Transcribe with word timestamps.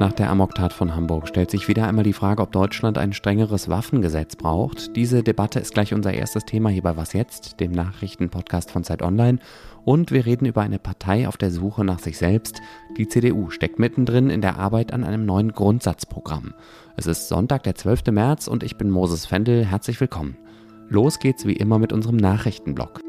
Nach 0.00 0.12
der 0.12 0.28
Amoktat 0.28 0.72
von 0.72 0.96
Hamburg 0.96 1.28
stellt 1.28 1.52
sich 1.52 1.68
wieder 1.68 1.86
einmal 1.86 2.02
die 2.02 2.12
Frage, 2.12 2.42
ob 2.42 2.50
Deutschland 2.50 2.98
ein 2.98 3.12
strengeres 3.12 3.68
Waffengesetz 3.68 4.34
braucht. 4.34 4.96
Diese 4.96 5.22
Debatte 5.22 5.60
ist 5.60 5.72
gleich 5.72 5.94
unser 5.94 6.12
erstes 6.12 6.44
Thema 6.44 6.68
hier 6.68 6.82
bei 6.82 6.96
Was 6.96 7.12
jetzt, 7.12 7.60
dem 7.60 7.70
Nachrichtenpodcast 7.70 8.72
von 8.72 8.82
Zeit 8.82 9.02
Online. 9.02 9.38
Und 9.84 10.10
wir 10.10 10.26
reden 10.26 10.46
über 10.46 10.62
eine 10.62 10.80
Partei 10.80 11.28
auf 11.28 11.36
der 11.36 11.52
Suche 11.52 11.84
nach 11.84 12.00
sich 12.00 12.18
selbst. 12.18 12.60
Die 12.98 13.06
CDU 13.06 13.50
steckt 13.50 13.78
mittendrin 13.78 14.30
in 14.30 14.40
der 14.40 14.58
Arbeit 14.58 14.92
an 14.92 15.04
einem 15.04 15.26
neuen 15.26 15.52
Grundsatzprogramm. 15.52 16.54
Es 16.96 17.06
ist 17.06 17.28
Sonntag, 17.28 17.62
der 17.62 17.76
12. 17.76 18.06
März 18.10 18.48
und 18.48 18.64
ich 18.64 18.76
bin 18.76 18.90
Moses 18.90 19.26
Fendel. 19.26 19.64
Herzlich 19.64 20.00
willkommen. 20.00 20.36
Los 20.88 21.20
geht's 21.20 21.46
wie 21.46 21.54
immer 21.54 21.78
mit 21.78 21.92
unserem 21.92 22.16
Nachrichtenblock. 22.16 23.00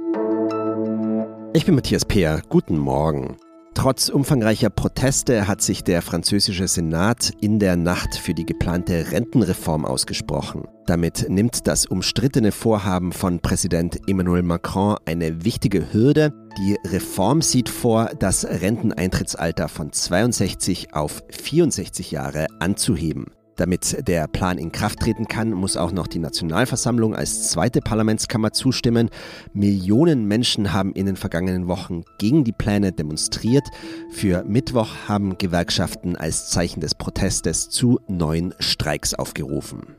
Ich 1.54 1.66
bin 1.66 1.74
Matthias 1.74 2.06
Peer. 2.06 2.44
Guten 2.48 2.78
Morgen. 2.78 3.38
Trotz 3.76 4.08
umfangreicher 4.08 4.70
Proteste 4.70 5.48
hat 5.48 5.62
sich 5.62 5.84
der 5.84 6.02
französische 6.02 6.68
Senat 6.68 7.34
in 7.42 7.60
der 7.60 7.76
Nacht 7.76 8.16
für 8.16 8.34
die 8.34 8.46
geplante 8.46 9.12
Rentenreform 9.12 9.86
ausgesprochen. 9.86 10.64
Damit 10.88 11.30
nimmt 11.30 11.68
das 11.68 11.86
umstrittene 11.86 12.54
Vorhaben 12.54 13.12
von 13.12 13.42
Präsident 13.42 14.00
Emmanuel 14.08 14.44
Macron 14.44 14.96
eine 15.06 15.44
wichtige 15.44 15.92
Hürde. 15.94 16.32
Die 16.58 16.78
Reform 16.88 17.42
sieht 17.42 17.68
vor, 17.68 18.12
das 18.18 18.46
Renteneintrittsalter 18.46 19.68
von 19.68 19.92
62 19.92 20.94
auf 20.94 21.22
64 21.30 22.12
Jahre 22.12 22.48
anzuheben. 22.60 23.26
Damit 23.55 24.08
der 24.08 24.27
Plan 24.27 24.58
in 24.58 24.72
Kraft 24.72 25.00
treten 25.00 25.27
kann, 25.27 25.52
muss 25.52 25.77
auch 25.77 25.91
noch 25.91 26.08
die 26.08 26.20
Nationalversammlung 26.20 27.16
als 27.16 27.50
zweite 27.50 27.80
Parlamentskammer 27.80 28.52
zustimmen. 28.52 29.09
Millionen 29.54 30.26
Menschen 30.26 30.73
haben 30.73 30.91
in 30.94 31.05
den 31.05 31.16
vergangenen 31.16 31.68
Wochen 31.68 32.04
gegen 32.18 32.44
die 32.44 32.52
Pläne 32.52 32.91
demonstriert. 32.91 33.68
Für 34.12 34.44
Mittwoch 34.44 34.90
haben 35.08 35.38
Gewerkschaften 35.38 36.17
als 36.17 36.50
Zeichen 36.50 36.81
des 36.81 36.95
Protestes 36.95 37.70
zu 37.70 38.00
neuen 38.08 38.53
Streiks 38.59 39.14
aufgerufen. 39.14 39.95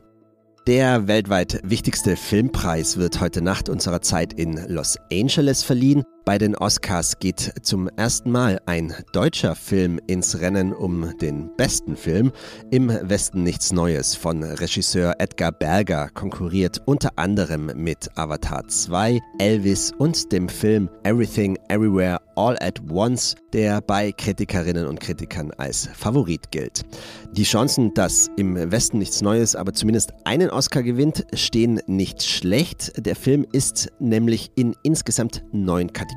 Der 0.67 1.07
weltweit 1.07 1.61
wichtigste 1.63 2.15
Filmpreis 2.15 2.97
wird 2.97 3.21
heute 3.21 3.41
Nacht 3.41 3.69
unserer 3.69 4.01
Zeit 4.01 4.33
in 4.33 4.59
Los 4.67 4.97
Angeles 5.11 5.63
verliehen. 5.63 6.03
Bei 6.27 6.37
den 6.37 6.57
Oscars 6.57 7.19
geht 7.19 7.53
zum 7.61 7.87
ersten 7.95 8.31
Mal 8.31 8.59
ein 8.65 8.93
deutscher 9.13 9.55
Film 9.55 9.97
ins 10.07 10.41
Rennen 10.41 10.73
um 10.73 11.17
den 11.19 11.55
besten 11.55 11.95
Film. 11.95 12.33
Im 12.69 12.89
Westen 12.89 13.43
nichts 13.43 13.71
Neues 13.71 14.13
von 14.13 14.43
Regisseur 14.43 15.15
Edgar 15.19 15.53
Berger 15.53 16.09
konkurriert 16.09 16.81
unter 16.83 17.11
anderem 17.15 17.71
mit 17.77 18.09
Avatar 18.15 18.67
2, 18.67 19.21
Elvis 19.39 19.93
und 19.99 20.33
dem 20.33 20.49
Film 20.49 20.89
Everything 21.03 21.57
Everywhere 21.69 22.19
All 22.35 22.57
at 22.59 22.81
Once, 22.91 23.33
der 23.53 23.79
bei 23.79 24.11
Kritikerinnen 24.11 24.85
und 24.85 24.99
Kritikern 24.99 25.51
als 25.57 25.89
Favorit 25.93 26.51
gilt. 26.51 26.83
Die 27.31 27.43
Chancen, 27.43 27.93
dass 27.93 28.29
im 28.35 28.69
Westen 28.69 28.99
nichts 28.99 29.21
Neues, 29.21 29.55
aber 29.55 29.73
zumindest 29.73 30.13
einen 30.25 30.49
Oscar 30.51 30.83
gewinnt, 30.83 31.25
stehen 31.33 31.79
nicht 31.87 32.21
schlecht. 32.21 32.93
Der 33.03 33.15
Film 33.15 33.45
ist 33.53 33.89
nämlich 33.99 34.51
in 34.55 34.75
insgesamt 34.83 35.43
neun 35.51 35.91
Kategorien 35.93 36.16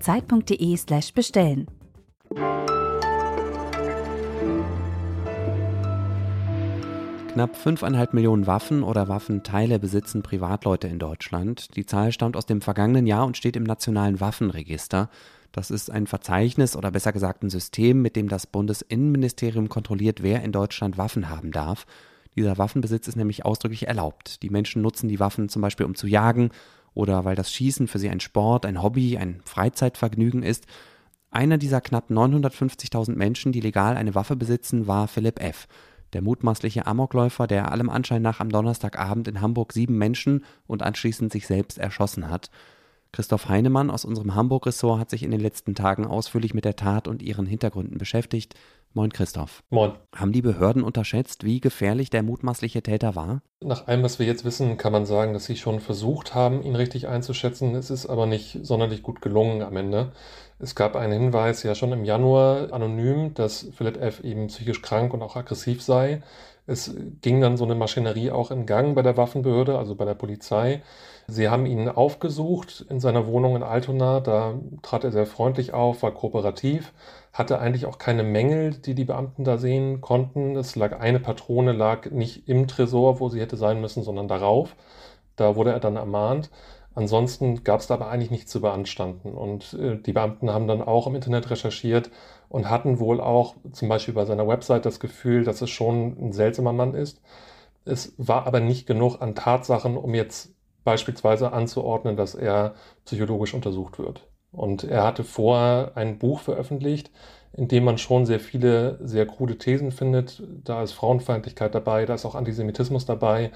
zeit.de/slash 0.00 1.12
bestellen. 1.12 1.66
Knapp 7.36 7.54
5,5 7.54 8.14
Millionen 8.14 8.46
Waffen 8.46 8.82
oder 8.82 9.08
Waffenteile 9.08 9.78
besitzen 9.78 10.22
Privatleute 10.22 10.88
in 10.88 10.98
Deutschland. 10.98 11.76
Die 11.76 11.84
Zahl 11.84 12.10
stammt 12.10 12.34
aus 12.34 12.46
dem 12.46 12.62
vergangenen 12.62 13.06
Jahr 13.06 13.26
und 13.26 13.36
steht 13.36 13.56
im 13.56 13.64
Nationalen 13.64 14.20
Waffenregister. 14.20 15.10
Das 15.52 15.70
ist 15.70 15.90
ein 15.90 16.06
Verzeichnis 16.06 16.76
oder 16.76 16.90
besser 16.90 17.12
gesagt 17.12 17.42
ein 17.42 17.50
System, 17.50 18.00
mit 18.00 18.16
dem 18.16 18.28
das 18.28 18.46
Bundesinnenministerium 18.46 19.68
kontrolliert, 19.68 20.22
wer 20.22 20.42
in 20.42 20.52
Deutschland 20.52 20.96
Waffen 20.96 21.28
haben 21.28 21.52
darf. 21.52 21.86
Dieser 22.36 22.56
Waffenbesitz 22.56 23.06
ist 23.06 23.16
nämlich 23.16 23.44
ausdrücklich 23.44 23.86
erlaubt. 23.86 24.42
Die 24.42 24.50
Menschen 24.50 24.80
nutzen 24.80 25.08
die 25.08 25.20
Waffen 25.20 25.50
zum 25.50 25.60
Beispiel, 25.60 25.84
um 25.84 25.94
zu 25.94 26.06
jagen 26.06 26.50
oder 26.96 27.26
weil 27.26 27.36
das 27.36 27.52
Schießen 27.52 27.88
für 27.88 27.98
sie 27.98 28.08
ein 28.08 28.20
Sport, 28.20 28.64
ein 28.64 28.82
Hobby, 28.82 29.18
ein 29.18 29.40
Freizeitvergnügen 29.44 30.42
ist. 30.42 30.66
Einer 31.30 31.58
dieser 31.58 31.82
knapp 31.82 32.10
950.000 32.10 33.14
Menschen, 33.14 33.52
die 33.52 33.60
legal 33.60 33.98
eine 33.98 34.14
Waffe 34.14 34.34
besitzen, 34.34 34.86
war 34.86 35.06
Philipp 35.06 35.40
F., 35.40 35.68
der 36.14 36.22
mutmaßliche 36.22 36.86
Amokläufer, 36.86 37.46
der 37.46 37.70
allem 37.70 37.90
Anschein 37.90 38.22
nach 38.22 38.40
am 38.40 38.48
Donnerstagabend 38.48 39.28
in 39.28 39.42
Hamburg 39.42 39.74
sieben 39.74 39.98
Menschen 39.98 40.44
und 40.66 40.82
anschließend 40.82 41.30
sich 41.30 41.46
selbst 41.46 41.76
erschossen 41.76 42.30
hat. 42.30 42.50
Christoph 43.12 43.48
Heinemann 43.50 43.90
aus 43.90 44.06
unserem 44.06 44.34
Hamburg-Ressort 44.34 44.98
hat 44.98 45.10
sich 45.10 45.22
in 45.22 45.30
den 45.30 45.40
letzten 45.40 45.74
Tagen 45.74 46.06
ausführlich 46.06 46.54
mit 46.54 46.64
der 46.64 46.76
Tat 46.76 47.08
und 47.08 47.22
ihren 47.22 47.44
Hintergründen 47.44 47.98
beschäftigt. 47.98 48.54
Moin 48.96 49.12
Christoph. 49.12 49.62
Moin. 49.68 49.92
Haben 50.14 50.32
die 50.32 50.40
Behörden 50.40 50.82
unterschätzt, 50.82 51.44
wie 51.44 51.60
gefährlich 51.60 52.08
der 52.08 52.22
mutmaßliche 52.22 52.82
Täter 52.82 53.14
war? 53.14 53.42
Nach 53.62 53.86
allem, 53.86 54.02
was 54.02 54.18
wir 54.18 54.24
jetzt 54.24 54.46
wissen, 54.46 54.78
kann 54.78 54.90
man 54.90 55.04
sagen, 55.04 55.34
dass 55.34 55.44
sie 55.44 55.56
schon 55.56 55.80
versucht 55.80 56.34
haben, 56.34 56.62
ihn 56.62 56.74
richtig 56.74 57.06
einzuschätzen. 57.06 57.74
Es 57.74 57.90
ist 57.90 58.06
aber 58.06 58.24
nicht 58.24 58.60
sonderlich 58.62 59.02
gut 59.02 59.20
gelungen 59.20 59.60
am 59.60 59.76
Ende. 59.76 60.12
Es 60.58 60.74
gab 60.74 60.96
einen 60.96 61.12
Hinweis 61.12 61.62
ja 61.62 61.74
schon 61.74 61.92
im 61.92 62.06
Januar 62.06 62.72
anonym, 62.72 63.34
dass 63.34 63.68
Philipp 63.76 63.98
F. 63.98 64.20
eben 64.20 64.46
psychisch 64.46 64.80
krank 64.80 65.12
und 65.12 65.20
auch 65.20 65.36
aggressiv 65.36 65.82
sei. 65.82 66.22
Es 66.66 66.94
ging 67.22 67.40
dann 67.40 67.56
so 67.56 67.64
eine 67.64 67.74
Maschinerie 67.74 68.30
auch 68.30 68.50
in 68.50 68.66
Gang 68.66 68.94
bei 68.94 69.02
der 69.02 69.16
Waffenbehörde, 69.16 69.78
also 69.78 69.94
bei 69.94 70.04
der 70.04 70.14
Polizei. 70.14 70.82
Sie 71.28 71.48
haben 71.48 71.66
ihn 71.66 71.88
aufgesucht 71.88 72.84
in 72.88 73.00
seiner 73.00 73.26
Wohnung 73.26 73.56
in 73.56 73.62
Altona. 73.62 74.20
Da 74.20 74.54
trat 74.82 75.04
er 75.04 75.12
sehr 75.12 75.26
freundlich 75.26 75.74
auf, 75.74 76.02
war 76.02 76.12
kooperativ 76.12 76.92
hatte 77.36 77.58
eigentlich 77.58 77.86
auch 77.86 77.98
keine 77.98 78.22
Mängel, 78.22 78.72
die 78.72 78.94
die 78.94 79.04
Beamten 79.04 79.44
da 79.44 79.58
sehen 79.58 80.00
konnten. 80.00 80.56
Es 80.56 80.74
lag 80.74 80.98
eine 80.98 81.20
Patrone, 81.20 81.72
lag 81.72 82.10
nicht 82.10 82.48
im 82.48 82.66
Tresor, 82.66 83.20
wo 83.20 83.28
sie 83.28 83.40
hätte 83.40 83.56
sein 83.58 83.80
müssen, 83.80 84.02
sondern 84.02 84.26
darauf. 84.28 84.74
Da 85.36 85.54
wurde 85.56 85.72
er 85.72 85.80
dann 85.80 85.96
ermahnt. 85.96 86.50
Ansonsten 86.96 87.62
gab 87.62 87.80
es 87.80 87.88
da 87.88 87.94
aber 87.94 88.08
eigentlich 88.08 88.30
nichts 88.30 88.50
zu 88.50 88.62
beanstanden. 88.62 89.34
Und 89.34 89.74
äh, 89.74 89.98
die 89.98 90.14
Beamten 90.14 90.50
haben 90.50 90.66
dann 90.66 90.80
auch 90.80 91.06
im 91.06 91.14
Internet 91.14 91.50
recherchiert 91.50 92.10
und 92.48 92.70
hatten 92.70 92.98
wohl 92.98 93.20
auch 93.20 93.54
zum 93.72 93.90
Beispiel 93.90 94.14
bei 94.14 94.24
seiner 94.24 94.48
Website 94.48 94.86
das 94.86 94.98
Gefühl, 94.98 95.44
dass 95.44 95.60
es 95.60 95.68
schon 95.68 96.16
ein 96.18 96.32
seltsamer 96.32 96.72
Mann 96.72 96.94
ist. 96.94 97.20
Es 97.84 98.14
war 98.16 98.46
aber 98.46 98.60
nicht 98.60 98.86
genug 98.86 99.20
an 99.20 99.34
Tatsachen, 99.34 99.98
um 99.98 100.14
jetzt 100.14 100.54
beispielsweise 100.84 101.52
anzuordnen, 101.52 102.16
dass 102.16 102.34
er 102.34 102.74
psychologisch 103.04 103.52
untersucht 103.52 103.98
wird. 103.98 104.26
Und 104.50 104.82
er 104.84 105.04
hatte 105.04 105.22
vorher 105.22 105.92
ein 105.96 106.18
Buch 106.18 106.40
veröffentlicht, 106.40 107.10
in 107.52 107.68
dem 107.68 107.84
man 107.84 107.98
schon 107.98 108.24
sehr 108.24 108.40
viele 108.40 108.98
sehr 109.02 109.26
krude 109.26 109.58
Thesen 109.58 109.90
findet. 109.92 110.42
Da 110.64 110.82
ist 110.82 110.92
Frauenfeindlichkeit 110.92 111.74
dabei, 111.74 112.06
da 112.06 112.14
ist 112.14 112.24
auch 112.24 112.34
Antisemitismus 112.34 113.04
dabei. 113.04 113.50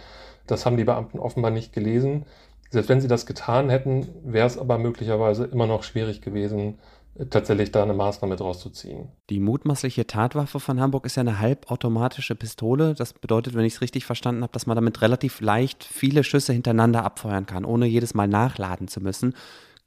Das 0.46 0.66
haben 0.66 0.76
die 0.76 0.84
Beamten 0.84 1.18
offenbar 1.18 1.50
nicht 1.50 1.72
gelesen. 1.72 2.26
Selbst 2.70 2.88
wenn 2.88 3.00
sie 3.00 3.08
das 3.08 3.26
getan 3.26 3.68
hätten, 3.68 4.08
wäre 4.24 4.46
es 4.46 4.56
aber 4.56 4.78
möglicherweise 4.78 5.44
immer 5.44 5.66
noch 5.66 5.82
schwierig 5.82 6.22
gewesen, 6.22 6.78
tatsächlich 7.28 7.72
da 7.72 7.82
eine 7.82 7.94
Maßnahme 7.94 8.36
draus 8.36 8.60
zu 8.60 8.70
ziehen. 8.70 9.08
Die 9.28 9.40
mutmaßliche 9.40 10.06
Tatwaffe 10.06 10.60
von 10.60 10.80
Hamburg 10.80 11.04
ist 11.04 11.16
ja 11.16 11.22
eine 11.22 11.40
halbautomatische 11.40 12.36
Pistole. 12.36 12.94
Das 12.94 13.12
bedeutet, 13.12 13.54
wenn 13.54 13.64
ich 13.64 13.74
es 13.74 13.80
richtig 13.80 14.06
verstanden 14.06 14.42
habe, 14.42 14.52
dass 14.52 14.66
man 14.66 14.76
damit 14.76 15.02
relativ 15.02 15.40
leicht 15.40 15.82
viele 15.84 16.22
Schüsse 16.22 16.52
hintereinander 16.52 17.04
abfeuern 17.04 17.46
kann, 17.46 17.64
ohne 17.64 17.86
jedes 17.86 18.14
Mal 18.14 18.28
nachladen 18.28 18.86
zu 18.86 19.00
müssen. 19.00 19.34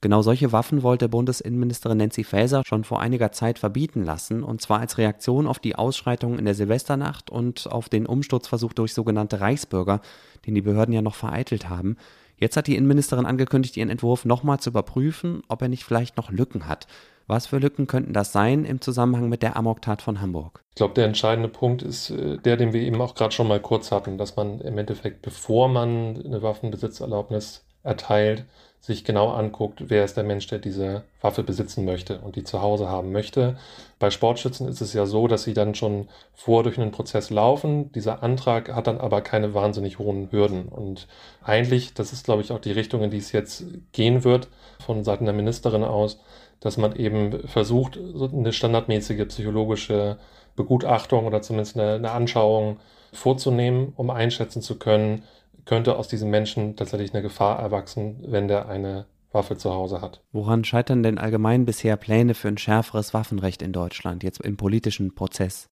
Genau 0.01 0.21
solche 0.21 0.51
Waffen 0.51 0.83
wollte 0.83 1.07
Bundesinnenministerin 1.07 1.99
Nancy 1.99 2.25
Faeser 2.25 2.63
schon 2.65 2.83
vor 2.83 2.99
einiger 2.99 3.31
Zeit 3.31 3.57
verbieten 3.57 4.03
lassen, 4.03 4.43
und 4.43 4.61
zwar 4.61 4.81
als 4.81 4.97
Reaktion 4.97 5.47
auf 5.47 5.59
die 5.59 5.77
Ausschreitungen 5.77 6.39
in 6.39 6.43
der 6.43 6.55
Silvesternacht 6.55 7.29
und 7.29 7.71
auf 7.71 7.87
den 7.87 8.05
Umsturzversuch 8.05 8.73
durch 8.73 8.93
sogenannte 8.93 9.39
Reichsbürger, 9.39 10.01
den 10.45 10.55
die 10.55 10.61
Behörden 10.61 10.93
ja 10.93 11.01
noch 11.01 11.15
vereitelt 11.15 11.69
haben. 11.69 11.95
Jetzt 12.37 12.57
hat 12.57 12.67
die 12.67 12.75
Innenministerin 12.75 13.25
angekündigt, 13.25 13.77
ihren 13.77 13.89
Entwurf 13.89 14.25
nochmal 14.25 14.59
zu 14.59 14.69
überprüfen, 14.69 15.43
ob 15.47 15.61
er 15.61 15.69
nicht 15.69 15.83
vielleicht 15.83 16.17
noch 16.17 16.31
Lücken 16.31 16.67
hat. 16.67 16.87
Was 17.27 17.47
für 17.47 17.57
Lücken 17.57 17.87
könnten 17.87 18.13
das 18.13 18.33
sein 18.33 18.65
im 18.65 18.81
Zusammenhang 18.81 19.29
mit 19.29 19.43
der 19.43 19.55
Amoktat 19.55 20.01
von 20.01 20.19
Hamburg? 20.19 20.61
Ich 20.71 20.75
glaube, 20.75 20.93
der 20.93 21.05
entscheidende 21.05 21.47
Punkt 21.47 21.81
ist 21.81 22.09
äh, 22.09 22.37
der, 22.37 22.57
den 22.57 22.73
wir 22.73 22.81
eben 22.81 22.99
auch 23.01 23.15
gerade 23.15 23.33
schon 23.33 23.47
mal 23.47 23.61
kurz 23.61 23.91
hatten, 23.91 24.17
dass 24.17 24.35
man 24.35 24.59
im 24.59 24.77
Endeffekt, 24.77 25.21
bevor 25.21 25.69
man 25.69 26.21
eine 26.25 26.41
Waffenbesitzerlaubnis 26.41 27.65
erteilt, 27.83 28.45
sich 28.83 29.05
genau 29.05 29.29
anguckt, 29.29 29.85
wer 29.87 30.03
ist 30.03 30.17
der 30.17 30.25
Mensch, 30.25 30.45
der 30.47 30.59
diese 30.59 31.03
Waffe 31.21 31.41
besitzen 31.41 31.85
möchte 31.85 32.19
und 32.19 32.35
die 32.35 32.43
zu 32.43 32.61
Hause 32.61 32.89
haben 32.89 33.13
möchte. 33.13 33.57
Bei 33.97 34.09
Sportschützen 34.09 34.67
ist 34.67 34.81
es 34.81 34.91
ja 34.91 35.05
so, 35.05 35.29
dass 35.29 35.43
sie 35.43 35.53
dann 35.53 35.73
schon 35.73 36.09
vor 36.33 36.63
durch 36.63 36.77
einen 36.77 36.91
Prozess 36.91 37.29
laufen. 37.29 37.93
Dieser 37.93 38.23
Antrag 38.23 38.75
hat 38.75 38.87
dann 38.87 38.99
aber 38.99 39.21
keine 39.21 39.53
wahnsinnig 39.53 39.99
hohen 39.99 40.29
Hürden. 40.33 40.65
Und 40.65 41.07
eigentlich, 41.41 41.93
das 41.93 42.11
ist, 42.11 42.25
glaube 42.25 42.41
ich, 42.41 42.51
auch 42.51 42.59
die 42.59 42.73
Richtung, 42.73 43.01
in 43.03 43.09
die 43.09 43.19
es 43.19 43.31
jetzt 43.31 43.63
gehen 43.93 44.25
wird, 44.25 44.49
von 44.85 45.05
Seiten 45.05 45.23
der 45.23 45.33
Ministerin 45.33 45.85
aus, 45.85 46.19
dass 46.59 46.75
man 46.75 46.93
eben 46.97 47.47
versucht, 47.47 47.97
eine 47.97 48.51
standardmäßige 48.51 49.29
psychologische 49.29 50.17
Begutachtung 50.57 51.25
oder 51.25 51.41
zumindest 51.41 51.77
eine, 51.77 51.93
eine 51.93 52.11
Anschauung 52.11 52.81
vorzunehmen, 53.13 53.93
um 53.95 54.09
einschätzen 54.09 54.61
zu 54.61 54.77
können, 54.77 55.23
könnte 55.65 55.97
aus 55.97 56.07
diesem 56.07 56.29
Menschen 56.29 56.75
tatsächlich 56.75 57.13
eine 57.13 57.23
Gefahr 57.23 57.59
erwachsen, 57.59 58.23
wenn 58.27 58.47
der 58.47 58.67
eine 58.67 59.05
Waffe 59.31 59.57
zu 59.57 59.73
Hause 59.73 60.01
hat. 60.01 60.21
Woran 60.31 60.63
scheitern 60.63 61.03
denn 61.03 61.17
allgemein 61.17 61.65
bisher 61.65 61.97
Pläne 61.97 62.33
für 62.33 62.47
ein 62.47 62.57
schärferes 62.57 63.13
Waffenrecht 63.13 63.61
in 63.61 63.73
Deutschland, 63.73 64.23
jetzt 64.23 64.41
im 64.41 64.57
politischen 64.57 65.15
Prozess? 65.15 65.69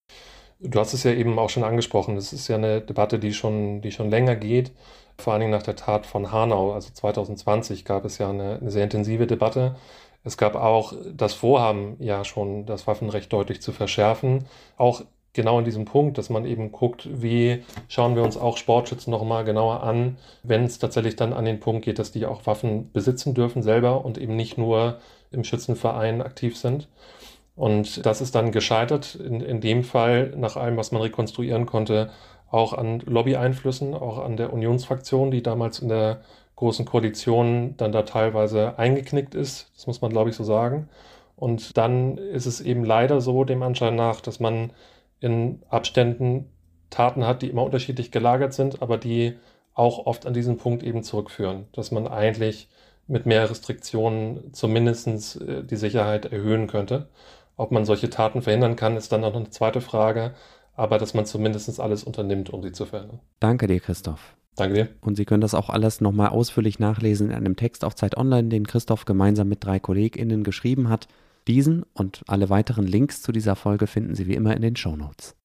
Du 0.59 0.79
hast 0.79 0.93
es 0.93 1.03
ja 1.03 1.11
eben 1.11 1.39
auch 1.39 1.49
schon 1.49 1.63
angesprochen. 1.63 2.15
Das 2.15 2.33
ist 2.33 2.47
ja 2.47 2.55
eine 2.55 2.81
Debatte, 2.81 3.17
die 3.17 3.33
schon, 3.33 3.81
die 3.81 3.91
schon 3.91 4.09
länger 4.09 4.35
geht. 4.35 4.71
Vor 5.17 5.33
allen 5.33 5.41
Dingen 5.41 5.51
nach 5.51 5.63
der 5.63 5.75
Tat 5.75 6.05
von 6.05 6.31
Hanau, 6.31 6.73
also 6.73 6.91
2020, 6.93 7.85
gab 7.85 8.05
es 8.05 8.17
ja 8.17 8.29
eine, 8.29 8.59
eine 8.59 8.71
sehr 8.71 8.83
intensive 8.83 9.27
Debatte. 9.27 9.75
Es 10.23 10.37
gab 10.37 10.55
auch 10.55 10.93
das 11.13 11.33
Vorhaben, 11.33 11.95
ja 11.99 12.23
schon 12.23 12.67
das 12.67 12.85
Waffenrecht 12.85 13.33
deutlich 13.33 13.61
zu 13.61 13.71
verschärfen. 13.71 14.45
Auch 14.77 15.01
genau 15.33 15.59
in 15.59 15.65
diesem 15.65 15.85
Punkt, 15.85 16.17
dass 16.17 16.29
man 16.29 16.45
eben 16.45 16.71
guckt, 16.71 17.07
wie 17.11 17.63
schauen 17.87 18.15
wir 18.15 18.23
uns 18.23 18.37
auch 18.37 18.57
Sportschützen 18.57 19.11
nochmal 19.11 19.43
genauer 19.45 19.83
an, 19.83 20.17
wenn 20.43 20.63
es 20.63 20.79
tatsächlich 20.79 21.15
dann 21.15 21.33
an 21.33 21.45
den 21.45 21.59
Punkt 21.59 21.85
geht, 21.85 21.99
dass 21.99 22.11
die 22.11 22.25
auch 22.25 22.45
Waffen 22.45 22.91
besitzen 22.91 23.33
dürfen 23.33 23.63
selber 23.63 24.03
und 24.03 24.17
eben 24.17 24.35
nicht 24.35 24.57
nur 24.57 24.99
im 25.31 25.43
Schützenverein 25.43 26.21
aktiv 26.21 26.57
sind. 26.57 26.87
Und 27.55 28.05
das 28.05 28.21
ist 28.21 28.35
dann 28.35 28.51
gescheitert, 28.51 29.15
in, 29.15 29.41
in 29.41 29.61
dem 29.61 29.83
Fall, 29.83 30.33
nach 30.35 30.55
allem, 30.55 30.77
was 30.77 30.91
man 30.91 31.01
rekonstruieren 31.01 31.65
konnte, 31.65 32.09
auch 32.49 32.73
an 32.73 32.99
Lobby-Einflüssen, 32.99 33.93
auch 33.93 34.19
an 34.19 34.37
der 34.37 34.51
Unionsfraktion, 34.51 35.31
die 35.31 35.43
damals 35.43 35.79
in 35.79 35.89
der 35.89 36.21
großen 36.55 36.85
Koalition 36.85 37.75
dann 37.77 37.91
da 37.91 38.03
teilweise 38.03 38.77
eingeknickt 38.77 39.35
ist. 39.35 39.71
Das 39.75 39.87
muss 39.87 40.01
man, 40.01 40.11
glaube 40.11 40.29
ich, 40.29 40.35
so 40.35 40.43
sagen. 40.43 40.89
Und 41.35 41.77
dann 41.77 42.17
ist 42.17 42.45
es 42.45 42.61
eben 42.61 42.83
leider 42.83 43.19
so, 43.21 43.43
dem 43.45 43.63
Anschein 43.63 43.95
nach, 43.95 44.21
dass 44.21 44.39
man 44.39 44.71
in 45.21 45.61
Abständen 45.69 46.49
Taten 46.89 47.25
hat, 47.25 47.41
die 47.41 47.49
immer 47.49 47.63
unterschiedlich 47.63 48.11
gelagert 48.11 48.53
sind, 48.53 48.81
aber 48.81 48.97
die 48.97 49.37
auch 49.73 50.05
oft 50.05 50.25
an 50.25 50.33
diesen 50.33 50.57
Punkt 50.57 50.83
eben 50.83 51.03
zurückführen, 51.03 51.65
dass 51.71 51.91
man 51.91 52.07
eigentlich 52.07 52.67
mit 53.07 53.25
mehr 53.25 53.49
Restriktionen 53.49 54.53
zumindest 54.53 55.41
äh, 55.41 55.63
die 55.63 55.77
Sicherheit 55.77 56.25
erhöhen 56.25 56.67
könnte. 56.67 57.07
Ob 57.55 57.71
man 57.71 57.85
solche 57.85 58.09
Taten 58.09 58.41
verhindern 58.41 58.75
kann, 58.75 58.97
ist 58.97 59.11
dann 59.11 59.21
noch 59.21 59.35
eine 59.35 59.49
zweite 59.49 59.81
Frage, 59.81 60.33
aber 60.75 60.97
dass 60.97 61.13
man 61.13 61.25
zumindest 61.25 61.79
alles 61.79 62.03
unternimmt, 62.03 62.49
um 62.49 62.63
sie 62.63 62.71
zu 62.71 62.85
verhindern. 62.85 63.19
Danke 63.39 63.67
dir, 63.67 63.79
Christoph. 63.79 64.35
Danke 64.55 64.75
dir. 64.75 64.89
Und 65.01 65.15
Sie 65.15 65.25
können 65.25 65.41
das 65.41 65.53
auch 65.53 65.69
alles 65.69 66.01
nochmal 66.01 66.29
ausführlich 66.29 66.79
nachlesen 66.79 67.29
in 67.29 67.35
einem 67.35 67.55
Text 67.55 67.85
auf 67.85 67.95
Zeit 67.95 68.17
Online, 68.17 68.49
den 68.49 68.67
Christoph 68.67 69.05
gemeinsam 69.05 69.47
mit 69.47 69.63
drei 69.63 69.79
KollegInnen 69.79 70.43
geschrieben 70.43 70.89
hat. 70.89 71.07
Diesen 71.47 71.83
und 71.93 72.21
alle 72.27 72.49
weiteren 72.49 72.85
Links 72.85 73.21
zu 73.23 73.31
dieser 73.31 73.55
Folge 73.55 73.87
finden 73.87 74.13
Sie 74.13 74.27
wie 74.27 74.35
immer 74.35 74.55
in 74.55 74.61
den 74.61 74.75
Show 74.75 74.95
Notes. 74.95 75.35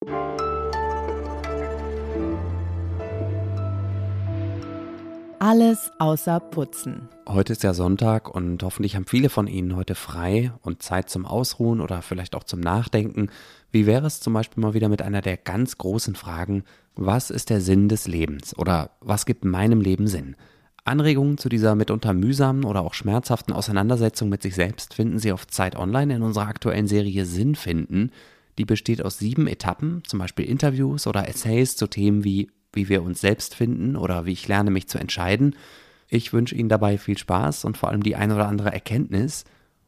Alles 5.38 5.92
außer 5.98 6.40
Putzen. 6.40 7.08
Heute 7.28 7.52
ist 7.52 7.62
ja 7.62 7.72
Sonntag 7.72 8.28
und 8.28 8.62
hoffentlich 8.62 8.96
haben 8.96 9.06
viele 9.06 9.28
von 9.28 9.46
Ihnen 9.46 9.76
heute 9.76 9.94
frei 9.94 10.52
und 10.62 10.82
Zeit 10.82 11.08
zum 11.08 11.24
Ausruhen 11.24 11.80
oder 11.80 12.02
vielleicht 12.02 12.34
auch 12.34 12.44
zum 12.44 12.60
Nachdenken. 12.60 13.30
Wie 13.70 13.86
wäre 13.86 14.06
es 14.06 14.20
zum 14.20 14.32
Beispiel 14.32 14.62
mal 14.62 14.74
wieder 14.74 14.88
mit 14.88 15.02
einer 15.02 15.22
der 15.22 15.36
ganz 15.36 15.78
großen 15.78 16.14
Fragen, 16.14 16.64
was 16.94 17.30
ist 17.30 17.48
der 17.48 17.60
Sinn 17.60 17.88
des 17.88 18.06
Lebens 18.06 18.58
oder 18.58 18.90
was 19.00 19.24
gibt 19.24 19.44
meinem 19.44 19.80
Leben 19.80 20.08
Sinn? 20.08 20.36
Anregungen 20.86 21.38
zu 21.38 21.48
dieser 21.48 21.74
mitunter 21.74 22.12
mühsamen 22.12 22.64
oder 22.64 22.82
auch 22.82 22.94
schmerzhaften 22.94 23.52
Auseinandersetzung 23.52 24.28
mit 24.28 24.42
sich 24.42 24.54
selbst 24.54 24.94
finden 24.94 25.18
Sie 25.18 25.32
auf 25.32 25.46
Zeit 25.46 25.76
Online 25.76 26.16
in 26.16 26.22
unserer 26.22 26.48
aktuellen 26.48 26.86
Serie 26.86 27.24
Sinn 27.24 27.54
finden. 27.54 28.10
Die 28.58 28.64
besteht 28.64 29.04
aus 29.04 29.18
sieben 29.18 29.46
Etappen, 29.46 30.02
zum 30.06 30.18
Beispiel 30.18 30.46
Interviews 30.46 31.06
oder 31.06 31.28
Essays 31.28 31.76
zu 31.76 31.86
Themen 31.86 32.24
wie 32.24 32.50
wie 32.76 32.88
wir 32.88 33.02
uns 33.02 33.20
selbst 33.20 33.56
finden 33.56 33.96
oder 33.96 34.26
wie 34.26 34.32
ich 34.32 34.46
lerne, 34.46 34.70
mich 34.70 34.86
zu 34.86 34.98
entscheiden. 34.98 35.56
Ich 36.08 36.32
wünsche 36.32 36.54
Ihnen 36.54 36.68
dabei 36.68 36.98
viel 36.98 37.18
Spaß 37.18 37.64
und 37.64 37.76
vor 37.76 37.88
allem 37.88 38.02
die 38.02 38.14
ein 38.14 38.30
oder 38.30 38.46
andere 38.46 38.72
Erkenntnis. 38.72 39.44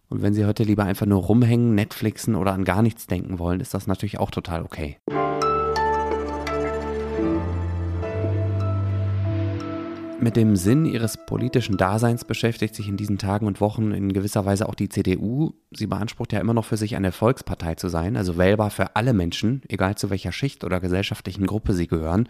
Und 0.08 0.22
wenn 0.22 0.34
Sie 0.34 0.46
heute 0.46 0.64
lieber 0.64 0.84
einfach 0.84 1.06
nur 1.06 1.22
rumhängen, 1.22 1.74
Netflixen 1.74 2.34
oder 2.34 2.52
an 2.52 2.64
gar 2.64 2.82
nichts 2.82 3.06
denken 3.06 3.38
wollen, 3.38 3.60
ist 3.60 3.74
das 3.74 3.86
natürlich 3.86 4.18
auch 4.18 4.30
total 4.30 4.62
okay. 4.62 4.96
Mit 10.20 10.34
dem 10.34 10.56
Sinn 10.56 10.84
ihres 10.84 11.16
politischen 11.16 11.76
Daseins 11.76 12.24
beschäftigt 12.24 12.74
sich 12.74 12.88
in 12.88 12.96
diesen 12.96 13.18
Tagen 13.18 13.46
und 13.46 13.60
Wochen 13.60 13.92
in 13.92 14.12
gewisser 14.12 14.44
Weise 14.44 14.68
auch 14.68 14.74
die 14.74 14.88
CDU. 14.88 15.52
Sie 15.70 15.86
beansprucht 15.86 16.32
ja 16.32 16.40
immer 16.40 16.54
noch 16.54 16.64
für 16.64 16.76
sich 16.76 16.96
eine 16.96 17.12
Volkspartei 17.12 17.76
zu 17.76 17.88
sein, 17.88 18.16
also 18.16 18.36
wählbar 18.36 18.70
für 18.70 18.96
alle 18.96 19.12
Menschen, 19.12 19.62
egal 19.68 19.96
zu 19.96 20.10
welcher 20.10 20.32
Schicht 20.32 20.64
oder 20.64 20.80
gesellschaftlichen 20.80 21.46
Gruppe 21.46 21.72
sie 21.72 21.86
gehören. 21.86 22.28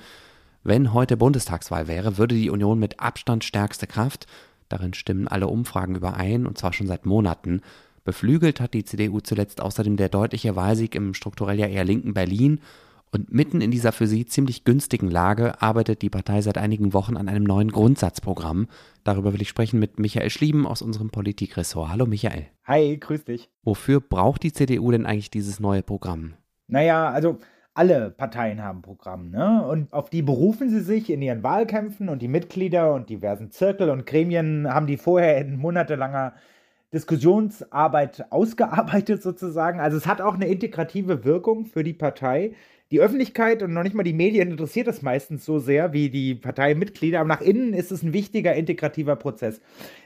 Wenn 0.63 0.93
heute 0.93 1.17
Bundestagswahl 1.17 1.89
wäre, 1.89 2.19
würde 2.19 2.35
die 2.35 2.51
Union 2.51 2.79
mit 2.79 3.01
Abstand 3.01 3.43
stärkste 3.43 3.87
Kraft, 3.87 4.27
darin 4.69 4.93
stimmen 4.93 5.27
alle 5.27 5.47
Umfragen 5.47 5.95
überein, 5.95 6.47
und 6.47 6.59
zwar 6.59 6.75
schon 6.75 6.89
seit 6.89 7.07
Monaten, 7.07 7.63
beflügelt 8.05 8.61
hat 8.61 8.75
die 8.75 8.85
CDU 8.85 9.21
zuletzt 9.21 9.63
außerdem 9.63 9.97
der 9.97 10.11
deutliche 10.11 10.57
Wahlsieg 10.57 10.95
im 10.95 11.15
strukturell 11.15 11.59
ja 11.59 11.67
eher 11.67 11.85
linken 11.85 12.13
Berlin 12.13 12.61
und 13.11 13.33
mitten 13.33 13.61
in 13.61 13.71
dieser 13.71 13.93
für 13.93 14.07
sie 14.07 14.27
ziemlich 14.27 14.65
günstigen 14.65 15.11
Lage 15.11 15.61
arbeitet 15.63 16.03
die 16.03 16.11
Partei 16.11 16.43
seit 16.43 16.59
einigen 16.59 16.93
Wochen 16.93 17.17
an 17.17 17.29
einem 17.29 17.45
neuen 17.45 17.71
Grundsatzprogramm. 17.71 18.69
Darüber 19.05 19.33
will 19.33 19.43
ich 19.43 19.49
sprechen 19.49 19.79
mit 19.79 19.99
Michael 19.99 20.31
Schlieben 20.31 20.67
aus 20.67 20.83
unserem 20.83 21.11
Politikressort. 21.11 21.91
Hallo 21.91 22.07
Michael. 22.07 22.47
Hi, 22.65 22.97
grüß 22.99 23.25
dich. 23.25 23.51
Wofür 23.63 24.01
braucht 24.01 24.43
die 24.43 24.53
CDU 24.53 24.91
denn 24.91 25.07
eigentlich 25.07 25.31
dieses 25.31 25.61
neue 25.61 25.83
Programm? 25.83 26.35
Naja, 26.67 27.09
also 27.09 27.39
alle 27.75 28.11
Parteien 28.11 28.63
haben 28.63 28.83
Programm, 28.83 29.31
ne? 29.31 29.65
Und 29.65 29.93
auf 29.93 30.11
die 30.11 30.23
berufen 30.23 30.69
sie 30.69 30.81
sich 30.81 31.11
in 31.11 31.23
ihren 31.23 31.45
Wahlkämpfen 31.45 32.09
und 32.09 32.21
die 32.21 32.29
Mitglieder 32.29 32.93
und 32.93 33.09
diversen 33.09 33.53
Zirkel 33.53 33.91
und 33.91 34.05
Gremien 34.05 34.67
haben 34.69 34.89
die 34.89 34.97
vorher 34.97 35.39
in 35.39 35.57
monatelanger 35.57 36.35
Diskussionsarbeit 36.93 38.33
ausgearbeitet 38.33 39.23
sozusagen. 39.23 39.79
Also 39.79 39.97
es 39.97 40.07
hat 40.07 40.21
auch 40.21 40.35
eine 40.35 40.49
integrative 40.49 41.25
Wirkung 41.25 41.67
für 41.67 41.85
die 41.85 41.93
Partei 41.93 42.55
die 42.91 43.01
Öffentlichkeit 43.01 43.63
und 43.63 43.75
noch 43.75 43.83
nicht 43.83 43.95
mal 43.95 44.03
die 44.03 44.15
Medien 44.15 44.51
interessiert 44.51 44.87
das 44.87 45.03
meistens 45.03 45.45
so 45.45 45.59
sehr 45.59 45.93
wie 45.93 46.09
die 46.09 46.35
Parteimitglieder, 46.35 47.21
aber 47.21 47.29
nach 47.29 47.41
innen 47.43 47.75
ist 47.75 47.93
es 47.93 48.03
ein 48.03 48.15
wichtiger 48.15 48.55
integrativer 48.55 49.17
Prozess. 49.17 49.61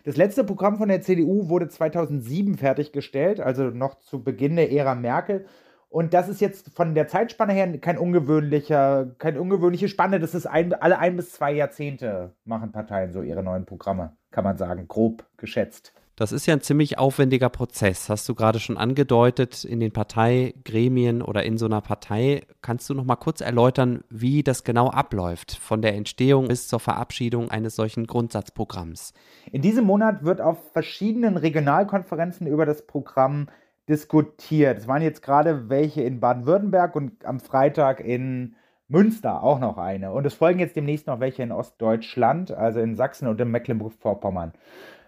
Das 0.04 0.16
letzte 0.16 0.42
Programm 0.42 0.78
von 0.78 0.88
der 0.88 1.00
CDU 1.00 1.48
wurde 1.48 1.68
2007 1.68 2.56
fertiggestellt, 2.56 3.40
also 3.40 3.64
noch 3.64 4.00
zu 4.00 4.24
Beginn 4.24 4.56
der 4.56 4.72
Ära 4.72 4.96
Merkel. 4.96 5.46
Und 5.90 6.14
das 6.14 6.28
ist 6.28 6.40
jetzt 6.40 6.70
von 6.74 6.94
der 6.94 7.06
Zeitspanne 7.06 7.52
her 7.52 7.78
kein 7.78 7.98
ungewöhnlicher, 7.98 9.14
keine 9.18 9.40
ungewöhnliche 9.40 9.88
Spanne. 9.88 10.18
Das 10.18 10.34
ist 10.34 10.46
ein, 10.46 10.72
alle 10.72 10.98
ein 10.98 11.16
bis 11.16 11.32
zwei 11.32 11.52
Jahrzehnte 11.52 12.34
machen 12.44 12.72
Parteien 12.72 13.12
so 13.12 13.22
ihre 13.22 13.42
neuen 13.42 13.66
Programme, 13.66 14.16
kann 14.30 14.42
man 14.42 14.56
sagen, 14.56 14.88
grob 14.88 15.24
geschätzt. 15.36 15.92
Das 16.22 16.30
ist 16.30 16.46
ja 16.46 16.54
ein 16.54 16.60
ziemlich 16.60 17.00
aufwendiger 17.00 17.48
Prozess, 17.48 18.08
hast 18.08 18.28
du 18.28 18.36
gerade 18.36 18.60
schon 18.60 18.78
angedeutet, 18.78 19.64
in 19.64 19.80
den 19.80 19.90
Parteigremien 19.90 21.20
oder 21.20 21.42
in 21.42 21.58
so 21.58 21.66
einer 21.66 21.80
Partei. 21.80 22.42
Kannst 22.60 22.88
du 22.88 22.94
noch 22.94 23.02
mal 23.02 23.16
kurz 23.16 23.40
erläutern, 23.40 24.04
wie 24.08 24.44
das 24.44 24.62
genau 24.62 24.88
abläuft, 24.88 25.56
von 25.56 25.82
der 25.82 25.96
Entstehung 25.96 26.46
bis 26.46 26.68
zur 26.68 26.78
Verabschiedung 26.78 27.50
eines 27.50 27.74
solchen 27.74 28.06
Grundsatzprogramms? 28.06 29.14
In 29.50 29.62
diesem 29.62 29.84
Monat 29.84 30.24
wird 30.24 30.40
auf 30.40 30.58
verschiedenen 30.70 31.36
Regionalkonferenzen 31.36 32.46
über 32.46 32.66
das 32.66 32.86
Programm 32.86 33.48
diskutiert. 33.88 34.78
Es 34.78 34.86
waren 34.86 35.02
jetzt 35.02 35.22
gerade 35.22 35.70
welche 35.70 36.02
in 36.02 36.20
Baden-Württemberg 36.20 36.94
und 36.94 37.24
am 37.24 37.40
Freitag 37.40 37.98
in 37.98 38.54
Münster 38.86 39.42
auch 39.42 39.58
noch 39.58 39.76
eine. 39.76 40.12
Und 40.12 40.24
es 40.24 40.34
folgen 40.34 40.60
jetzt 40.60 40.76
demnächst 40.76 41.08
noch 41.08 41.18
welche 41.18 41.42
in 41.42 41.50
Ostdeutschland, 41.50 42.52
also 42.52 42.78
in 42.78 42.94
Sachsen 42.94 43.26
und 43.26 43.40
in 43.40 43.50
Mecklenburg-Vorpommern. 43.50 44.52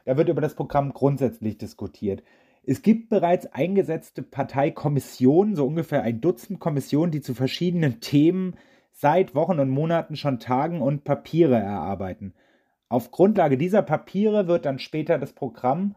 Da 0.05 0.17
wird 0.17 0.29
über 0.29 0.41
das 0.41 0.55
Programm 0.55 0.93
grundsätzlich 0.93 1.59
diskutiert. 1.59 2.23
Es 2.63 2.83
gibt 2.83 3.11
bereits 3.11 3.47
eingesetzte 3.47 4.23
Parteikommissionen, 4.23 5.55
so 5.55 5.67
ungefähr 5.67 6.03
ein 6.03 6.21
Dutzend 6.21 6.61
Kommissionen, 6.61 7.13
die 7.13 7.21
zu 7.21 7.35
verschiedenen 7.35 8.01
Themen 8.01 8.57
seit 8.93 9.35
Wochen 9.35 9.59
und 9.59 9.71
Monaten 9.71 10.17
schon 10.17 10.39
tagen 10.39 10.81
und 10.81 11.05
Papiere 11.05 11.57
erarbeiten. 11.57 12.33
Auf 12.89 13.11
Grundlage 13.11 13.59
dieser 13.59 13.83
Papiere 13.83 14.47
wird 14.47 14.67
dann 14.67 14.79
später 14.79 15.19
das 15.19 15.33
Programm 15.33 15.95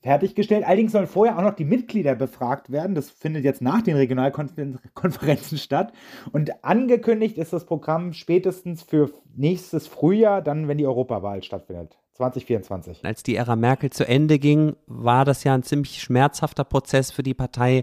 fertiggestellt. 0.00 0.64
Allerdings 0.64 0.92
sollen 0.92 1.06
vorher 1.06 1.38
auch 1.38 1.42
noch 1.42 1.54
die 1.54 1.64
Mitglieder 1.64 2.14
befragt 2.14 2.70
werden. 2.70 2.94
Das 2.94 3.10
findet 3.10 3.44
jetzt 3.44 3.62
nach 3.62 3.82
den 3.82 3.96
Regionalkonferenzen 3.96 5.58
statt. 5.58 5.92
Und 6.32 6.64
angekündigt 6.64 7.38
ist 7.38 7.52
das 7.52 7.66
Programm 7.66 8.12
spätestens 8.12 8.82
für 8.82 9.10
nächstes 9.34 9.86
Frühjahr, 9.86 10.42
dann 10.42 10.68
wenn 10.68 10.78
die 10.78 10.86
Europawahl 10.86 11.42
stattfindet. 11.42 11.98
2024. 12.14 13.04
Als 13.04 13.22
die 13.22 13.36
Ära 13.36 13.56
Merkel 13.56 13.90
zu 13.90 14.06
Ende 14.06 14.38
ging, 14.38 14.76
war 14.86 15.24
das 15.24 15.44
ja 15.44 15.54
ein 15.54 15.62
ziemlich 15.62 16.00
schmerzhafter 16.00 16.64
Prozess 16.64 17.10
für 17.10 17.22
die 17.22 17.34
Partei. 17.34 17.82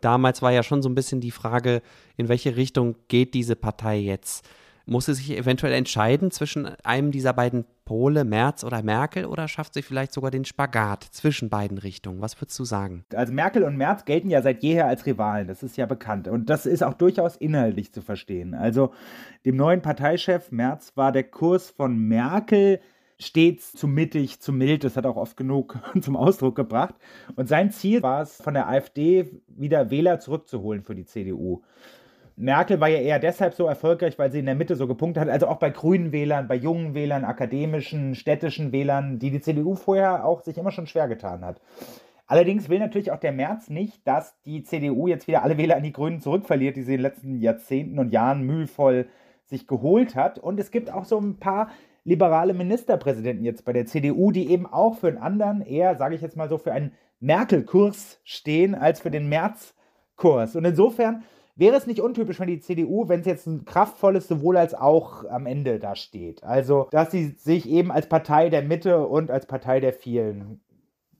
Damals 0.00 0.42
war 0.42 0.52
ja 0.52 0.62
schon 0.62 0.82
so 0.82 0.88
ein 0.88 0.94
bisschen 0.94 1.20
die 1.20 1.30
Frage, 1.30 1.82
in 2.16 2.28
welche 2.28 2.56
Richtung 2.56 2.96
geht 3.08 3.34
diese 3.34 3.56
Partei 3.56 3.98
jetzt? 3.98 4.48
Muss 4.84 5.06
sie 5.06 5.14
sich 5.14 5.36
eventuell 5.36 5.72
entscheiden 5.72 6.32
zwischen 6.32 6.66
einem 6.82 7.12
dieser 7.12 7.32
beiden 7.32 7.64
Pole, 7.84 8.24
Merz 8.24 8.64
oder 8.64 8.82
Merkel, 8.82 9.26
oder 9.26 9.46
schafft 9.46 9.74
sie 9.74 9.82
vielleicht 9.82 10.12
sogar 10.12 10.32
den 10.32 10.44
Spagat 10.44 11.04
zwischen 11.04 11.50
beiden 11.50 11.78
Richtungen? 11.78 12.20
Was 12.20 12.40
würdest 12.40 12.58
du 12.58 12.64
sagen? 12.64 13.04
Also 13.14 13.32
Merkel 13.32 13.62
und 13.62 13.76
Merz 13.76 14.04
gelten 14.04 14.28
ja 14.28 14.42
seit 14.42 14.62
jeher 14.62 14.86
als 14.86 15.06
Rivalen, 15.06 15.46
das 15.46 15.62
ist 15.62 15.76
ja 15.76 15.86
bekannt. 15.86 16.26
Und 16.26 16.50
das 16.50 16.66
ist 16.66 16.82
auch 16.82 16.94
durchaus 16.94 17.36
inhaltlich 17.36 17.92
zu 17.92 18.02
verstehen. 18.02 18.54
Also 18.54 18.92
dem 19.44 19.56
neuen 19.56 19.82
Parteichef 19.82 20.50
Merz 20.50 20.92
war 20.96 21.12
der 21.12 21.24
Kurs 21.24 21.70
von 21.70 21.96
Merkel 21.96 22.80
stets 23.22 23.72
zu 23.72 23.88
mittig, 23.88 24.40
zu 24.40 24.52
mild. 24.52 24.84
Das 24.84 24.96
hat 24.96 25.06
auch 25.06 25.16
oft 25.16 25.36
genug 25.36 25.78
zum 26.00 26.16
Ausdruck 26.16 26.56
gebracht. 26.56 26.94
Und 27.36 27.48
sein 27.48 27.70
Ziel 27.70 28.02
war 28.02 28.22
es, 28.22 28.40
von 28.42 28.54
der 28.54 28.68
AfD 28.68 29.30
wieder 29.46 29.90
Wähler 29.90 30.20
zurückzuholen 30.20 30.82
für 30.82 30.94
die 30.94 31.04
CDU. 31.04 31.62
Merkel 32.36 32.80
war 32.80 32.88
ja 32.88 32.98
eher 32.98 33.18
deshalb 33.18 33.54
so 33.54 33.66
erfolgreich, 33.66 34.18
weil 34.18 34.32
sie 34.32 34.38
in 34.38 34.46
der 34.46 34.54
Mitte 34.54 34.74
so 34.74 34.86
gepunktet 34.86 35.22
hat, 35.22 35.30
also 35.30 35.48
auch 35.48 35.58
bei 35.58 35.70
grünen 35.70 36.12
Wählern, 36.12 36.48
bei 36.48 36.54
jungen 36.54 36.94
Wählern, 36.94 37.24
akademischen, 37.24 38.14
städtischen 38.14 38.72
Wählern, 38.72 39.18
die 39.18 39.30
die 39.30 39.40
CDU 39.40 39.74
vorher 39.74 40.24
auch 40.24 40.40
sich 40.40 40.56
immer 40.56 40.70
schon 40.70 40.86
schwer 40.86 41.08
getan 41.08 41.44
hat. 41.44 41.60
Allerdings 42.26 42.70
will 42.70 42.78
natürlich 42.78 43.12
auch 43.12 43.20
der 43.20 43.32
März 43.32 43.68
nicht, 43.68 44.06
dass 44.06 44.40
die 44.42 44.62
CDU 44.62 45.06
jetzt 45.06 45.28
wieder 45.28 45.42
alle 45.42 45.58
Wähler 45.58 45.76
an 45.76 45.82
die 45.82 45.92
Grünen 45.92 46.20
zurückverliert, 46.20 46.76
die 46.76 46.82
sie 46.82 46.94
in 46.94 46.98
den 46.98 47.02
letzten 47.02 47.40
Jahrzehnten 47.40 47.98
und 47.98 48.10
Jahren 48.10 48.42
mühevoll 48.42 49.08
sich 49.44 49.66
geholt 49.66 50.14
hat. 50.14 50.38
Und 50.38 50.58
es 50.58 50.70
gibt 50.70 50.90
auch 50.90 51.04
so 51.04 51.18
ein 51.18 51.36
paar 51.36 51.68
liberale 52.04 52.54
Ministerpräsidenten 52.54 53.44
jetzt 53.44 53.64
bei 53.64 53.72
der 53.72 53.86
CDU, 53.86 54.30
die 54.32 54.50
eben 54.50 54.66
auch 54.66 54.96
für 54.96 55.08
einen 55.08 55.18
anderen, 55.18 55.60
eher, 55.60 55.96
sage 55.96 56.14
ich 56.14 56.20
jetzt 56.20 56.36
mal 56.36 56.48
so, 56.48 56.58
für 56.58 56.72
einen 56.72 56.92
Merkel-Kurs 57.20 58.20
stehen 58.24 58.74
als 58.74 59.00
für 59.00 59.10
den 59.10 59.28
März-Kurs. 59.28 60.56
Und 60.56 60.64
insofern 60.64 61.22
wäre 61.54 61.76
es 61.76 61.86
nicht 61.86 62.00
untypisch 62.00 62.40
wenn 62.40 62.48
die 62.48 62.60
CDU, 62.60 63.08
wenn 63.08 63.20
es 63.20 63.26
jetzt 63.26 63.46
ein 63.46 63.64
kraftvolles 63.64 64.26
sowohl 64.26 64.56
als 64.56 64.74
auch 64.74 65.24
am 65.28 65.46
Ende 65.46 65.78
da 65.78 65.94
steht. 65.94 66.42
Also, 66.42 66.88
dass 66.90 67.10
sie 67.10 67.36
sich 67.38 67.68
eben 67.68 67.92
als 67.92 68.08
Partei 68.08 68.48
der 68.48 68.62
Mitte 68.62 69.06
und 69.06 69.30
als 69.30 69.46
Partei 69.46 69.80
der 69.80 69.92
vielen 69.92 70.60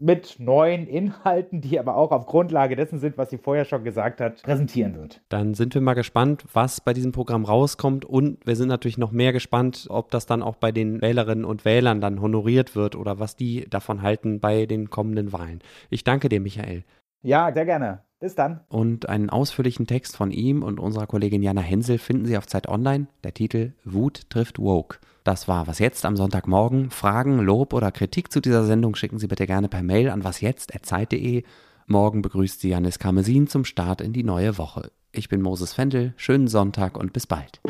mit 0.02 0.40
neuen 0.40 0.86
Inhalten, 0.88 1.60
die 1.60 1.78
aber 1.78 1.96
auch 1.96 2.10
auf 2.10 2.26
Grundlage 2.26 2.74
dessen 2.74 2.98
sind, 2.98 3.16
was 3.16 3.30
sie 3.30 3.38
vorher 3.38 3.64
schon 3.64 3.84
gesagt 3.84 4.20
hat, 4.20 4.42
präsentieren 4.42 4.96
wird. 4.96 5.22
Dann 5.28 5.54
sind 5.54 5.74
wir 5.74 5.80
mal 5.80 5.94
gespannt, 5.94 6.44
was 6.52 6.80
bei 6.80 6.92
diesem 6.92 7.12
Programm 7.12 7.44
rauskommt 7.44 8.04
und 8.04 8.44
wir 8.44 8.56
sind 8.56 8.68
natürlich 8.68 8.98
noch 8.98 9.12
mehr 9.12 9.32
gespannt, 9.32 9.86
ob 9.88 10.10
das 10.10 10.26
dann 10.26 10.42
auch 10.42 10.56
bei 10.56 10.72
den 10.72 11.00
Wählerinnen 11.00 11.44
und 11.44 11.64
Wählern 11.64 12.00
dann 12.00 12.20
honoriert 12.20 12.74
wird 12.74 12.96
oder 12.96 13.20
was 13.20 13.36
die 13.36 13.68
davon 13.70 14.02
halten 14.02 14.40
bei 14.40 14.66
den 14.66 14.90
kommenden 14.90 15.32
Wahlen. 15.32 15.60
Ich 15.88 16.02
danke 16.02 16.28
dir, 16.28 16.40
Michael. 16.40 16.84
Ja, 17.22 17.52
sehr 17.52 17.64
gerne. 17.64 18.02
Bis 18.22 18.36
dann. 18.36 18.60
Und 18.68 19.08
einen 19.08 19.30
ausführlichen 19.30 19.88
Text 19.88 20.16
von 20.16 20.30
ihm 20.30 20.62
und 20.62 20.78
unserer 20.78 21.08
Kollegin 21.08 21.42
Jana 21.42 21.60
Hensel 21.60 21.98
finden 21.98 22.24
Sie 22.24 22.38
auf 22.38 22.46
Zeit 22.46 22.68
Online. 22.68 23.08
Der 23.24 23.34
Titel 23.34 23.72
Wut 23.84 24.30
trifft 24.30 24.60
Woke. 24.60 24.98
Das 25.24 25.48
war 25.48 25.66
Was 25.66 25.80
jetzt 25.80 26.04
am 26.04 26.16
Sonntagmorgen. 26.16 26.92
Fragen, 26.92 27.40
Lob 27.40 27.72
oder 27.72 27.90
Kritik 27.90 28.30
zu 28.30 28.40
dieser 28.40 28.62
Sendung 28.62 28.94
schicken 28.94 29.18
Sie 29.18 29.26
bitte 29.26 29.48
gerne 29.48 29.68
per 29.68 29.82
Mail 29.82 30.08
an 30.08 30.22
wasjetzt.zeit.de. 30.22 31.42
Morgen 31.88 32.22
begrüßt 32.22 32.60
Sie 32.60 32.68
Janis 32.68 33.00
Karmesin 33.00 33.48
zum 33.48 33.64
Start 33.64 34.00
in 34.00 34.12
die 34.12 34.22
neue 34.22 34.56
Woche. 34.56 34.92
Ich 35.10 35.28
bin 35.28 35.42
Moses 35.42 35.72
Fendel. 35.72 36.14
Schönen 36.16 36.46
Sonntag 36.46 36.96
und 36.96 37.12
bis 37.12 37.26
bald. 37.26 37.60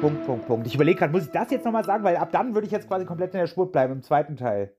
Punkt, 0.00 0.24
Punkt, 0.24 0.46
Punkt. 0.46 0.66
Ich 0.66 0.74
überlege 0.74 1.00
gerade, 1.00 1.12
muss 1.12 1.26
ich 1.26 1.32
das 1.32 1.50
jetzt 1.50 1.66
nochmal 1.66 1.84
sagen? 1.84 2.02
Weil 2.02 2.16
ab 2.16 2.32
dann 2.32 2.54
würde 2.54 2.66
ich 2.66 2.72
jetzt 2.72 2.88
quasi 2.88 3.04
komplett 3.04 3.34
in 3.34 3.40
der 3.40 3.46
Spur 3.46 3.70
bleiben 3.70 3.92
im 3.92 4.02
zweiten 4.02 4.36
Teil. 4.36 4.72